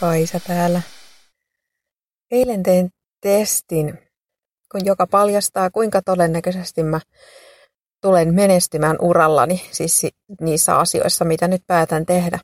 [0.00, 0.82] Kaisa täällä.
[2.30, 3.98] Eilen tein testin,
[4.72, 7.00] kun joka paljastaa, kuinka todennäköisesti mä
[8.02, 10.06] tulen menestymään urallani, siis
[10.40, 12.38] niissä asioissa, mitä nyt päätän tehdä.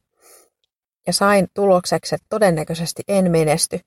[1.06, 3.80] Ja sain tulokseksi, että todennäköisesti en menesty,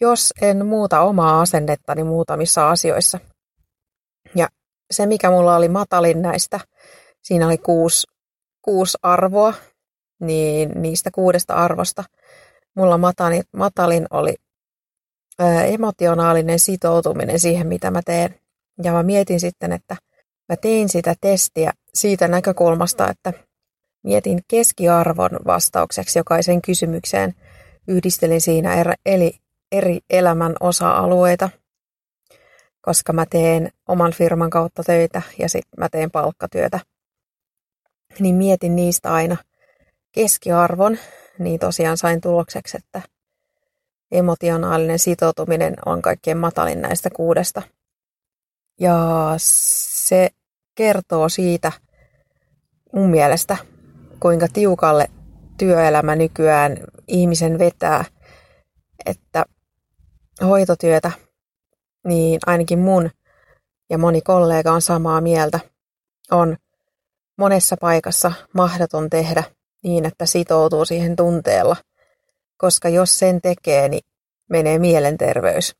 [0.00, 3.18] jos en muuta omaa asennettani muutamissa asioissa.
[4.34, 4.48] Ja
[4.90, 6.60] se, mikä mulla oli matalin näistä,
[7.22, 8.06] siinä oli kuusi,
[8.62, 9.54] kuusi arvoa,
[10.20, 12.04] niin niistä kuudesta arvosta
[12.74, 14.34] mulla matalin, matalin oli
[15.38, 18.40] ää, emotionaalinen sitoutuminen siihen, mitä mä teen.
[18.82, 19.96] Ja mä mietin sitten, että
[20.48, 23.32] mä tein sitä testiä siitä näkökulmasta, että
[24.02, 27.34] mietin keskiarvon vastaukseksi jokaisen kysymykseen.
[27.88, 29.40] Yhdistelin siinä eri, eli
[29.72, 31.50] eri elämän osa-alueita,
[32.80, 36.80] koska mä teen oman firman kautta töitä ja sitten mä teen palkkatyötä.
[38.18, 39.36] Niin mietin niistä aina–
[40.14, 40.98] keskiarvon,
[41.38, 43.02] niin tosiaan sain tulokseksi, että
[44.10, 47.62] emotionaalinen sitoutuminen on kaikkein matalin näistä kuudesta.
[48.80, 48.98] Ja
[49.38, 50.30] se
[50.74, 51.72] kertoo siitä
[52.92, 53.56] mun mielestä,
[54.20, 55.06] kuinka tiukalle
[55.58, 56.76] työelämä nykyään
[57.08, 58.04] ihmisen vetää,
[59.06, 59.44] että
[60.42, 61.10] hoitotyötä,
[62.06, 63.10] niin ainakin mun
[63.90, 65.60] ja moni kollega on samaa mieltä,
[66.30, 66.56] on
[67.36, 69.44] monessa paikassa mahdoton tehdä
[69.84, 71.76] niin, että sitoutuu siihen tunteella,
[72.56, 74.02] koska jos sen tekee, niin
[74.50, 75.74] menee mielenterveys.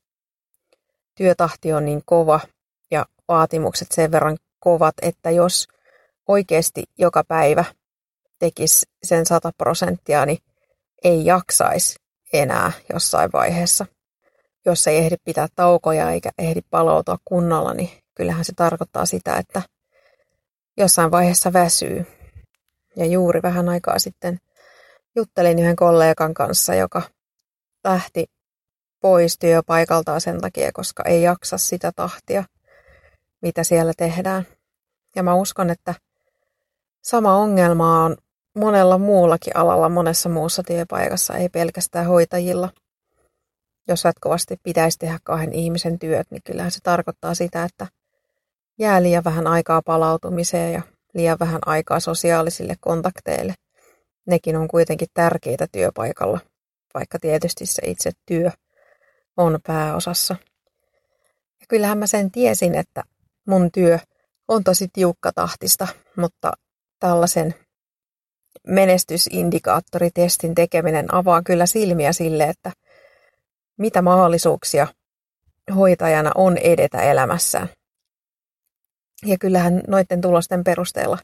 [1.15, 2.39] Työtahti on niin kova
[2.91, 5.67] ja vaatimukset sen verran kovat, että jos
[6.27, 7.65] oikeasti joka päivä
[8.39, 10.37] tekisi sen 100 prosenttia, niin
[11.03, 11.95] ei jaksaisi
[12.33, 13.85] enää jossain vaiheessa.
[14.65, 19.61] Jos ei ehdi pitää taukoja eikä ehdi palautua kunnolla, niin kyllähän se tarkoittaa sitä, että
[20.77, 22.05] jossain vaiheessa väsyy
[22.95, 24.39] ja juuri vähän aikaa sitten
[25.15, 27.01] juttelin yhden kollegan kanssa, joka
[27.83, 28.25] lähti
[29.01, 32.43] pois työpaikaltaan sen takia, koska ei jaksa sitä tahtia,
[33.41, 34.47] mitä siellä tehdään.
[35.15, 35.95] Ja mä uskon, että
[37.01, 38.17] sama ongelma on
[38.55, 42.69] monella muullakin alalla, monessa muussa työpaikassa, ei pelkästään hoitajilla.
[43.87, 47.87] Jos jatkuvasti pitäisi tehdä kahden ihmisen työt, niin kyllähän se tarkoittaa sitä, että
[48.79, 50.81] jää liian vähän aikaa palautumiseen ja
[51.15, 53.53] liian vähän aikaa sosiaalisille kontakteille.
[54.27, 56.39] Nekin on kuitenkin tärkeitä työpaikalla,
[56.93, 58.51] vaikka tietysti se itse työ
[59.37, 60.35] on pääosassa.
[61.59, 63.03] Ja kyllähän mä sen tiesin, että
[63.47, 63.99] mun työ
[64.47, 65.87] on tosi tiukka tahtista,
[66.17, 66.51] mutta
[66.99, 67.55] tällaisen
[68.67, 72.71] menestysindikaattoritestin tekeminen avaa kyllä silmiä sille, että
[73.77, 74.87] mitä mahdollisuuksia
[75.75, 77.69] hoitajana on edetä elämässään.
[79.25, 81.17] Ja kyllähän noiden tulosten perusteella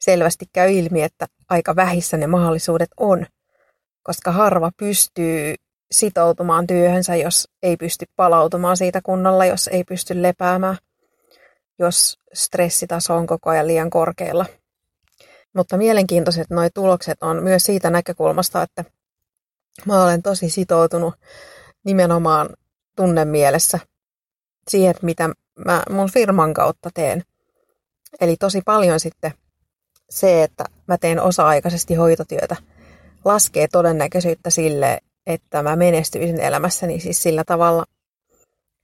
[0.00, 3.26] selvästi käy ilmi, että aika vähissä ne mahdollisuudet on,
[4.02, 5.54] koska harva pystyy
[5.92, 10.76] sitoutumaan työhönsä, jos ei pysty palautumaan siitä kunnolla, jos ei pysty lepäämään,
[11.78, 14.46] jos stressitaso on koko ajan liian korkealla.
[15.54, 18.84] Mutta mielenkiintoiset nuo tulokset on myös siitä näkökulmasta, että
[19.86, 21.14] mä olen tosi sitoutunut
[21.84, 22.48] nimenomaan
[22.96, 23.78] tunnemielessä
[24.68, 25.30] siihen, että mitä
[25.66, 27.24] mä mun firman kautta teen.
[28.20, 29.32] Eli tosi paljon sitten
[30.10, 32.56] se, että mä teen osa-aikaisesti hoitotyötä,
[33.24, 37.84] laskee todennäköisyyttä sille, että mä menestyisin elämässäni siis sillä tavalla,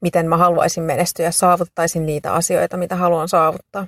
[0.01, 3.87] miten mä haluaisin menestyä ja saavuttaisin niitä asioita, mitä haluan saavuttaa.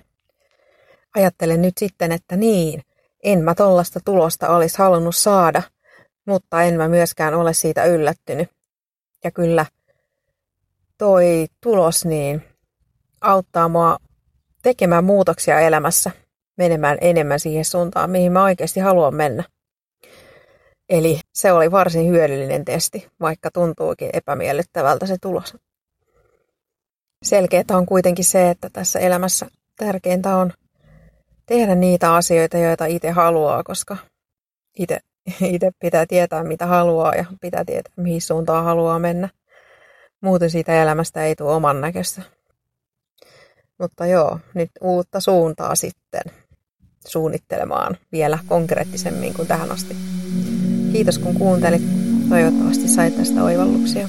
[1.16, 2.82] Ajattelen nyt sitten, että niin,
[3.22, 5.62] en mä tollasta tulosta olisi halunnut saada,
[6.26, 8.50] mutta en mä myöskään ole siitä yllättynyt.
[9.24, 9.66] Ja kyllä
[10.98, 12.42] toi tulos, niin
[13.26, 13.98] auttaa mua
[14.62, 16.10] tekemään muutoksia elämässä,
[16.58, 19.44] menemään enemmän siihen suuntaan, mihin mä oikeasti haluan mennä.
[20.88, 25.56] Eli se oli varsin hyödyllinen testi, vaikka tuntuukin epämiellyttävältä se tulos.
[27.24, 30.52] Selkeää on kuitenkin se, että tässä elämässä tärkeintä on
[31.46, 33.96] tehdä niitä asioita, joita itse haluaa, koska
[34.78, 34.98] itse,
[35.54, 39.28] itse pitää tietää, mitä haluaa ja pitää tietää, mihin suuntaan haluaa mennä.
[40.22, 42.35] Muuten siitä elämästä ei tule oman näköistä.
[43.78, 46.22] Mutta joo, nyt uutta suuntaa sitten
[47.06, 49.96] suunnittelemaan vielä konkreettisemmin kuin tähän asti.
[50.92, 51.82] Kiitos kun kuuntelit.
[52.28, 54.08] Toivottavasti sait tästä oivalluksia.